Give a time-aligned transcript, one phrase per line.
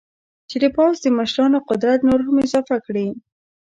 [0.49, 3.07] چې د پوځ د مشرانو قدرت نور هم اضافه کړي.